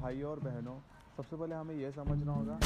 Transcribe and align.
भाइयों 0.00 0.30
और 0.30 0.40
बहनों, 0.40 0.74
सबसे 1.16 1.36
पहले 1.36 1.54
हमें 1.54 1.74
यह 1.74 1.90
समझना 1.90 2.32
होगा 2.32 2.58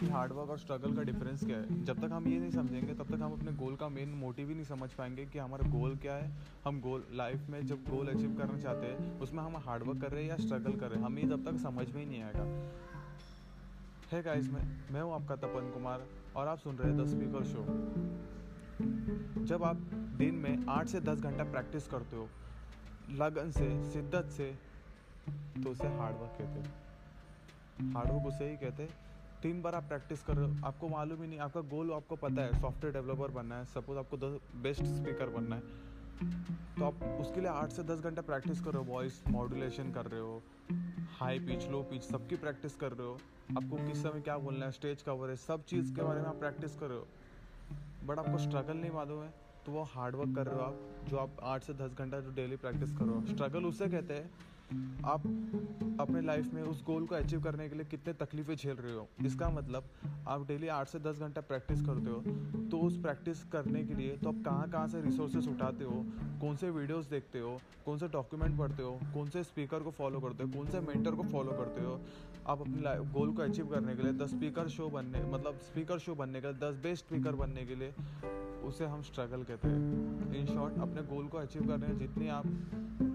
कि 0.00 0.08
हार्डवर्क 0.08 0.50
और 0.50 0.58
स्ट्रगल 0.58 0.94
का 0.96 1.02
डिफरेंस 1.02 1.44
क्या 1.44 1.56
है। 1.56 1.82
जब 1.84 2.00
तक 2.00 2.12
हम 2.12 2.26
ये 2.28 2.38
नहीं 2.38 2.50
समझेंगे, 2.50 2.94
तब 2.94 3.06
तक 3.06 3.22
हम 3.22 3.32
अपने 3.32 3.52
गोल 3.52 3.76
का 3.76 3.88
मेन 3.88 4.08
मोटिव 4.08 4.48
ही 4.48 4.54
नहीं 4.54 4.64
समझ 4.64 4.90
पाएँगे 4.92 5.26
कि 5.26 5.38
हमारा 5.38 5.68
गोल 5.70 5.96
क्या 5.96 6.14
है। 6.14 6.30
हम 6.64 6.80
गोल 6.80 7.04
लाइफ 7.12 7.48
में 7.50 7.66
जब 7.66 7.84
गोल 7.84 8.08
अचीव 8.08 8.34
करना 8.38 8.58
चाहते 8.58 8.86
हैं, 8.86 9.18
उसमें 9.20 9.42
हम 9.42 9.56
हार्डवर्क 9.56 10.00
कर 10.00 10.10
रहे 10.10 10.22
हैं 10.22 10.30
या 10.30 10.36
स्ट्रगल 10.36 10.72
कर 10.72 10.88
रहे 10.88 10.98
हैं, 10.98 11.06
हमें 11.06 11.28
जब 11.28 11.44
तक 11.44 11.58
समझ 11.58 11.90
में 11.90 12.00
ही 12.02 12.08
नहीं 12.08 12.22
आएगा। 12.22 12.46
है 14.12 14.22
गाइस 14.22 14.48
मैं 14.50 14.64
मैं 14.92 15.02
हूँ 15.02 15.14
आपका 15.14 15.36
तपन 15.36 15.70
कुमार 15.74 16.02
और 16.36 16.48
आप 16.48 16.58
सुन 16.58 16.76
रहे 16.76 16.92
हैं 16.92 16.98
द 16.98 17.06
स्पीकर 17.08 17.44
शो 17.44 17.62
जब 19.44 19.62
आप 19.62 19.76
दिन 20.18 20.34
में 20.34 20.66
आठ 20.68 20.86
से 20.86 21.00
दस 21.00 21.20
घंटा 21.20 21.44
प्रैक्टिस 21.44 21.86
करते 21.86 22.16
हो, 22.16 22.28
लगन 23.10 23.50
से, 23.50 23.92
शिद्दत 23.92 24.28
से 24.30 24.71
तो 25.62 25.70
उसे 25.70 25.88
हार्डवर्क 25.88 26.38
कहते 26.38 26.60
हैं। 26.60 27.92
हार्डवर्क 27.94 28.26
उसे 28.26 28.50
ही 28.50 28.56
कहते 28.56 28.82
हैं। 28.82 28.90
तीन 29.42 29.62
बार 29.62 29.74
आप 29.74 29.84
प्रैक्टिस 29.84 30.22
कर 30.22 30.36
रहे 30.36 30.48
हो, 30.48 30.66
आपको 30.66 30.88
मालूम 30.88 31.22
ही 31.22 31.28
नहीं, 31.28 31.38
आपका 31.40 31.60
गोल 31.68 31.92
आपको 31.92 32.16
पता 32.16 32.42
है 32.42 32.60
सॉफ्टवेयर 32.60 32.94
डेवलपर 32.94 33.30
बनना 33.32 33.56
है 33.58 33.64
सपोज़ 33.64 33.98
आपको 33.98 34.16
द 34.16 34.38
बेस्ट 34.62 34.82
स्पीकर 34.82 35.28
बनना 35.28 35.56
है। 35.56 35.80
तो 36.78 36.84
आप 36.84 37.02
उसके 37.20 37.40
लिए 37.40 37.50
आठ 37.50 37.70
से 37.70 37.82
दस 37.82 38.00
घंटा 38.00 38.22
प्रैक्टिस 38.22 38.60
कर 38.60 38.72
रहे 38.72 38.84
हो 38.84 38.92
वॉइस 38.92 39.22
मॉड्यूलेशन 39.28 39.92
कर 39.92 40.06
रहे 40.06 40.20
हो 40.20 40.42
हाई 41.18 41.38
पिच 41.38 41.68
लो 41.68 41.82
पिच 41.82 42.02
सबकी 42.02 42.36
प्रैक्टिस 42.36 42.74
कर 42.76 42.92
रहे 42.92 43.06
हो। 43.06 43.18
आपको 43.52 43.76
किस 43.78 44.02
समय 44.02 44.20
क्या 44.20 44.36
बोलना 44.38 44.66
है 44.66 44.72
स्टेज 44.72 45.02
कवर 45.02 45.30
है, 45.30 45.36
सब 45.38 45.64
चीज़ 45.64 45.94
के 45.94 46.02
बारे 46.02 46.20
में 46.20 46.28
आप 46.28 46.36
प्रैक्टिस 46.36 46.76
कर 46.76 46.88
रहे 46.88 46.98
हो। 46.98 47.06
बट 48.06 48.18
आपको 48.18 48.38
स्ट्रगल 48.38 48.76
नहीं 48.76 48.90
मालूम 48.90 49.22
है 49.22 49.32
तो 49.66 49.72
वो 49.72 49.82
हार्डवर्क 49.90 50.34
कर 50.36 50.46
रहे 50.46 50.56
हो 50.56 50.62
आप, 50.62 50.78
जो 51.08 51.16
आप 51.16 51.36
आठ 51.42 51.62
से 51.62 51.74
दस 51.74 51.94
घंटा 51.94 52.20
जो 52.20 52.30
डेली 52.30 52.56
प्रैक्टिस 52.56 52.92
कर 52.92 53.04
रहे 53.04 53.14
हो। 53.14 53.26
स्ट्रगल 53.26 53.64
उसे 53.64 53.88
कहते 53.88 54.14
हैं 54.14 54.30
आप 55.04 55.26
अपने 56.00 56.20
लाइफ 56.20 56.52
में 56.54 56.62
उस 56.62 56.82
गोल 56.84 57.06
को 57.06 57.14
अचीव 57.14 57.42
करने 57.42 57.68
के 57.68 57.74
लिए 57.74 57.84
कितने 57.84 58.12
तकलीफ़ें 58.14 58.54
झेल 58.56 58.76
रहे 58.76 58.94
हो? 58.94 59.08
इसका 59.26 59.48
मतलब 59.48 59.88
आप 60.28 60.46
डेली 60.48 60.68
आठ 60.68 60.88
से 60.88 60.98
दस 60.98 61.18
घंटा 61.18 61.40
प्रैक्टिस 61.40 61.82
करते 61.82 62.10
हो 62.10 62.20
तो 62.70 62.78
उस 62.78 62.96
प्रैक्टिस 62.96 63.42
करने 63.44 63.82
के 63.84 63.94
लिए 63.94 64.16
तो 64.16 64.28
आप 64.28 64.42
कहाँ 64.44 64.70
कहाँ 64.70 64.86
से 64.88 65.00
रिसोर्सेस 65.00 65.48
उठाते 65.48 65.84
हो? 65.84 66.04
कौन 66.40 66.56
से 66.56 66.70
वीडियोस 66.70 67.06
देखते 67.06 67.38
हो? 67.38 67.60
कौन 67.84 67.98
से 67.98 68.08
डॉक्यूमेंट 68.08 68.58
पढ़ते 68.58 68.82
हो? 68.82 68.98
कौन 69.14 69.28
से 69.30 69.42
स्पीकर 69.44 69.82
को 69.82 69.90
फॉलो 69.90 70.20
करते 70.20 70.44
हो? 70.44 70.50
कौन 70.50 70.70
से 70.70 70.80
मेंटर 70.80 71.14
को 71.14 71.22
फॉलो 71.22 71.52
करते 71.52 71.84
हो? 71.84 72.00
आप 72.46 72.60
अपने 72.60 72.96
गोल 73.12 73.32
को 73.32 73.42
अचीव 73.42 73.66
करने 73.66 73.94
के 73.96 74.02
लिए 74.02 74.12
दस 74.12 74.30
स्पीकर 74.30 74.68
शो 74.68 74.88
बनने 74.88 75.22
मतलब 75.24 75.58
स्पीकर 75.62 75.98
शो 75.98 76.14
बनने 76.14 76.40
के 76.40 76.46
लिए, 76.46 76.56
दस 76.60 76.82
बेस्ट 76.82 77.04
स्पीकर 77.06 77.34
बनने 77.34 77.66
के 77.66 77.74
लिए 77.74 77.94
उसे 78.62 78.86
हम 78.86 79.02
स्ट्रगल 79.02 79.42
कहते 79.42 79.68
हैं। 79.68 80.34
इन 80.34 80.46
शॉर्ट 80.46 80.78
अपने 80.80 81.02
गोल 81.06 81.26
को 81.26 81.38
अचीव 81.38 81.66
करने 81.68 81.86
में 81.86 81.98
जितनी 81.98 82.28
आप 82.30 82.46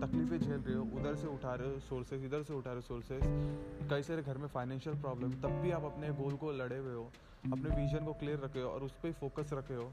तकलीफ़ें 0.02 0.40
झेल 0.40 0.60
रहे 0.60 0.76
हो, 0.76 0.84
उधर 0.94 1.16
से 1.16 1.28
उठा 1.28 1.54
रहे 1.54 1.74
हो 1.74 1.80
सोर्सेज 1.82 2.26
इधर 2.26 2.44
से 2.44 2.54
उठा 2.54 2.70
रहे 2.70 2.76
हो 2.76 2.82
सोर्सेज 2.84 3.90
कई 3.90 4.04
सारे 4.04 4.22
घर 4.24 4.38
में 4.38 4.48
फाइनेंशियल 4.50 4.96
प्रॉब्लम 5.02 5.32
तब 5.44 5.60
भी 5.62 5.72
आप 5.72 5.84
अपने 5.86 6.10
गोल 6.16 6.36
को 6.36 6.52
लड़े 6.54 6.78
हुए 6.78 6.94
हो, 6.94 7.10
अपने 7.46 7.76
विजन 7.76 8.06
को 8.06 8.14
क्लियर 8.16 8.40
रखे 8.40 8.62
हो 8.62 8.70
और 8.70 8.84
उस 8.84 8.96
पर 9.04 9.12
फोकस 9.20 9.54
रखे 9.54 9.74
हो 9.74 9.92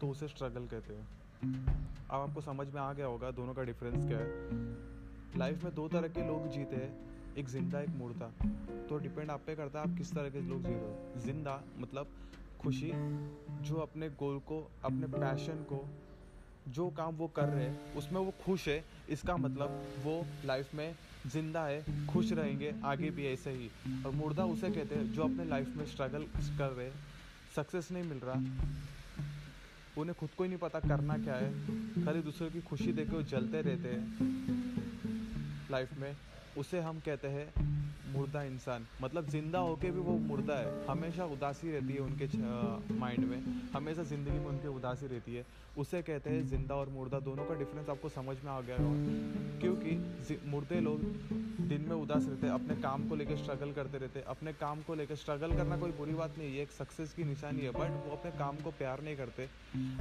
तो 0.00 0.08
उसे 0.08 0.28
स्ट्रगल 0.28 0.66
कहते 0.66 0.94
हो। 0.94 1.00
अब 1.42 2.20
आपको 2.20 2.40
समझ 2.42 2.66
में 2.68 2.80
आ 2.80 2.92
गया 2.92 3.06
होगा 3.06 3.30
दोनों 3.32 3.54
का 3.54 3.62
डिफरेंस 3.64 4.06
क्या 4.06 4.18
है। 4.18 5.38
लाइफ 5.38 5.64
में 5.64 5.74
दो 5.74 5.88
तरह 5.88 6.08
के 6.08 6.26
लोग 6.26 6.48
जीते 6.50 6.76
हैं, 6.76 6.92
एक 7.36 7.48
ज़िंदा, 7.48 7.80
एक 7.80 7.88
मुर्दा। 7.96 8.30
तो 8.88 8.98
डिपेंड 8.98 9.30
आप 9.30 9.42
पे 9.46 9.54
करता 9.54 9.80
है 9.80 9.90
आप 9.90 9.96
किस 9.98 10.12
तरह 10.14 10.30
के 10.30 10.40
लोग 10.42 10.62
जी 10.62 10.72
रहे 10.72 10.80
हो। 10.80 11.20
ज़िंदा 11.20 11.62
मतलब 11.78 12.06
खुशी, 12.66 12.90
जो 13.68 13.74
अपने 13.74 14.08
गोल 14.08 14.38
को, 14.38 14.70
अपने 14.84 15.06
पैशन 15.06 15.54
को, 15.54 15.88
जो 16.68 16.90
काम 16.90 17.14
वो 17.14 17.28
कर 17.28 17.44
रहे 17.44 17.64
हैं, 17.64 17.94
उसमें 17.94 18.20
वो 18.20 18.34
खुश 18.44 18.68
है। 18.68 18.84
इसका 19.10 19.36
मतलब 19.36 19.84
वो 20.02 20.26
लाइफ 20.44 20.74
में 20.74 20.94
ज़िंदा 21.26 21.64
है, 21.66 22.06
खुश 22.06 22.32
रहेंगे, 22.32 22.74
आगे 22.84 23.10
भी 23.10 23.26
ऐसे 23.26 23.50
ही। 23.50 23.70
और 24.06 24.10
मुर्दा 24.12 24.44
उसे 24.44 24.70
कहते 24.70 24.94
हैं, 24.94 25.12
जो 25.12 25.22
अपने 25.22 25.44
लाइफ 25.44 25.76
में 25.76 25.86
स्ट्रगल 25.86 26.22
कर 26.58 26.70
रहे 26.70 26.90
सक्सेस 27.56 27.88
नहीं 27.92 28.04
मिल 28.04 28.18
रहा। 28.18 28.40
उन्हें 30.00 30.14
खुद 30.20 30.28
को 30.38 30.42
ही 30.44 30.48
नहीं 30.48 30.58
पता 30.58 30.80
करना 30.80 31.18
क्या 31.18 31.34
है। 31.34 31.52
खाली 32.04 32.22
दूसरों 32.22 32.50
की 32.50 32.60
खुशी 32.60 32.92
देखे 32.92 33.16
वो 33.16 33.22
जलते 33.22 33.60
रहते 33.60 33.88
हैं। 33.88 34.02
लाइफ 35.70 35.98
में 35.98 36.16
उसे 36.58 36.80
हम 36.80 37.00
कहते 37.00 37.28
हैं 37.28 37.48
मुर्दा 38.16 38.42
इंसान। 38.44 38.86
मतलब 39.02 39.28
ज़िंदा 39.28 39.58
होके 39.60 39.90
भी 39.90 40.00
वो 40.00 40.16
मुर्दा 40.20 40.54
है। 40.54 40.84
हमेशा 40.86 41.24
उदासी 41.26 41.70
रहती 41.70 41.92
है 41.92 42.00
उनके 42.00 42.28
माइंड 42.96 43.24
में। 43.24 43.40
हमेशा 43.74 44.02
ज़िंदगी 44.04 44.38
में 44.38 44.46
उनकी 44.46 44.68
उदासी 44.70 45.06
रहती 45.06 45.34
है। 45.34 45.44
उसे 45.76 46.02
कहते 46.02 46.30
हैं 46.30 46.46
ज़िंदा 46.48 46.74
और 46.74 46.88
मुर्दा। 46.88 47.18
दोनों 47.22 47.44
का 47.44 47.54
डिफरेंस 47.54 47.88
आपको 47.88 48.08
समझ 48.10 48.36
में 48.44 48.50
आ 48.52 48.60
गया 48.60 48.76
होगा। 48.78 49.58
क्योंकि 49.60 50.40
मुर्दे 50.46 50.80
लोग 50.80 51.00
दिन 51.68 51.82
में 51.82 51.94
उदास 51.96 52.26
रहते 52.28 52.48
अपने 52.48 52.74
काम 52.82 53.08
को 53.08 53.16
लेकर 53.16 53.36
स्ट्रगल 53.36 53.72
करते 53.72 53.98
रहते 53.98 54.20
अपने 54.28 54.52
काम 54.54 54.82
को 54.82 54.94
लेकर 54.94 55.14
स्ट्रगल 55.16 55.56
करना 55.56 55.76
कोई 55.76 55.92
बुरी 55.92 56.14
बात 56.14 56.38
नहीं 56.38 56.48
है। 56.48 56.62
एक 56.62 56.72
सक्सेस 56.72 57.12
की 57.12 57.24
निशानी 57.24 57.60
है। 57.60 57.70
बट 57.72 58.04
वो 58.06 58.16
अपने 58.16 58.30
काम 58.38 58.56
को 58.56 58.70
प्यार 58.78 59.02
नहीं 59.02 59.16
करते। 59.16 59.44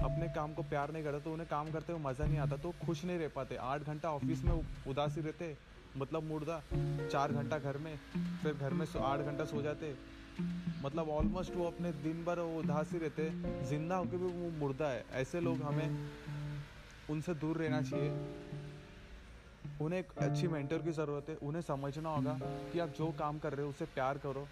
अपने 0.01 0.27
काम 0.35 0.53
को 0.53 0.63
प्यार 0.65 0.91
नहीं 0.93 1.03
करते 1.03 1.19
तो 1.19 1.33
उन्हें 1.33 1.47
काम 1.49 1.71
करते 1.71 1.93
हुए 1.93 2.01
मज़ा 2.01 2.25
नहीं 2.25 2.39
आता। 2.39 2.57
तो 2.57 2.73
खुश 2.85 3.03
नहीं 3.05 3.19
रह 3.19 3.29
पाते। 3.35 3.55
आठ 3.63 3.83
घंटा 3.83 4.11
ऑफ़िस 4.11 4.43
में 4.45 4.53
उदासी 4.87 5.21
रहते 5.21 5.55
मतलब 5.97 6.23
मुर्दा 6.23 6.61
चार 7.11 7.31
घंटा 7.31 7.57
घर 7.57 7.77
में, 7.77 7.97
फिर 8.43 8.53
घर 8.53 8.73
में 8.73 8.85
आठ 8.97 9.19
घंटा 9.19 9.45
सो 9.45 9.61
जाते। 9.61 9.95
मतलब 10.81 11.09
ऑलमोस्ट 11.09 11.55
वो 11.55 11.65
अपने 11.65 11.91
दिन 11.91 12.23
भर 12.25 12.39
वो 12.39 12.59
उदास 12.59 12.91
ही 12.91 12.99
रहते। 12.99 13.29
ज़िंदा 13.65 13.95
होकर 13.95 14.17
भी 14.17 14.25
वो 14.25 14.49
मुर्दा 14.49 14.89
है। 14.89 15.05
ऐसे 15.11 15.39
लोग 15.39 15.61
हमें 15.61 15.89
उनसे 17.09 17.33
दूर 17.33 17.57
रहना 17.57 17.81
चाहिए। 17.81 18.09
उन्हें 19.81 19.99
एक 19.99 20.11
अच्छी 20.17 20.47
मेंटर 20.47 20.77
की 20.77 20.91
ज़रूरत 20.91 21.29
है। 21.29 21.35
उन्हें 21.35 21.61
समझना 21.61 22.09
होगा 22.09 22.37
कि 22.41 22.79
आप 22.79 22.89
जो 22.89 23.11
काम 23.11 23.39
कर 23.39 23.53
रहे 23.53 23.63
हो, 23.63 23.69
उसे 23.69 23.85
प्यार 23.85 24.17
करो। 24.17 24.43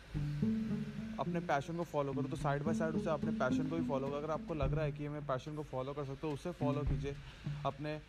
अपने 1.20 1.40
पैशन 1.40 1.78
को 1.78 1.84
फॉलो 1.84 2.14
करो। 2.14 2.28
तो 2.28 2.36
साइड 2.36 2.64
बाय 2.64 2.74
साइड 2.74 2.96
उसे 2.96 3.10
अपने 3.10 3.32
पैशन 3.32 3.68
को 3.68 3.76
भी 3.76 3.88
फॉलो 3.88 4.08
करो। 4.08 4.18
अगर 4.18 4.32
आपको 4.32 4.54
लग 4.54 4.74
रहा 4.74 4.86
है 4.86 4.92
कि 4.92 5.08
मैं 5.10 5.26
पैशन 5.28 5.56
को 5.56 5.64
फॉलो 5.64 5.94
कर 5.94 6.06
सकता 6.06 6.28
हूँ, 6.28 6.34
उसे 6.34 6.52
फॉलो 6.52 6.82
कीजिए। 6.82 7.16
अपने 7.66 8.02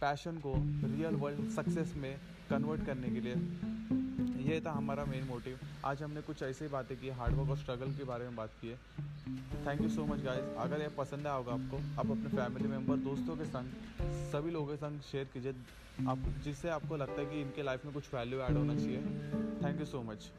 पैशन 0.00 0.36
को 0.36 0.52
रियल 0.86 1.14
वर्ल्ड 1.14 1.50
सक्सेस 1.50 1.94
में 1.96 2.16
कन्वर्ट 2.50 2.86
करने 2.86 3.08
के 3.08 3.20
लिए। 3.20 3.34
ये 4.44 4.60
था 4.60 4.72
हमारा 4.72 5.04
मेन 5.04 5.24
मोटिव 5.24 5.58
आज 5.84 6.02
हमने 6.02 6.20
कुछ 6.20 6.42
ऐसी 6.42 6.68
बातें 6.68 6.96
की 7.00 7.08
हार्डवर्क 7.08 7.50
और 7.50 7.56
स्ट्रगल 7.56 7.92
के 7.92 8.04
बारे 8.04 8.24
में 8.24 8.36
बात 8.36 8.50
की 8.60 8.68
है। 8.68 8.76
Thank 9.66 9.80
you 9.80 9.88
so 9.88 10.04
much 10.04 10.20
guys 10.20 10.54
अगर 10.58 10.80
ये 10.80 10.88
पसंद 10.88 11.26
आया 11.26 11.36
होगा 11.36 11.52
आपको, 11.52 11.76
आप 11.76 12.10
अपने 12.10 12.28
फैमिली 12.28 12.68
मेंबर 12.68 12.96
दोस्तों 12.96 13.36
के 13.36 13.44
संग, 13.44 13.72
सभी 14.32 14.50
लोगों 14.50 14.66
के 14.66 14.76
संग 14.76 15.00
शेयर 15.00 15.24
कीजिए। 15.24 15.54
आप, 16.08 16.18
जिससे 16.44 16.68
आपको 16.68 16.96
लगता 16.96 17.20
है 17.20 17.26
कि 17.26 17.40
इनके 17.40 17.62
लाइफ 17.62 17.84
में 17.84 17.94
कुछ 17.94 18.14
वैल्यू 18.14 18.40
ऐड 18.40 18.56
होना 18.56 18.74
चाहिए। 18.74 19.00
Thank 19.64 19.80
you 19.80 19.86
so 19.86 20.02
much 20.02 20.30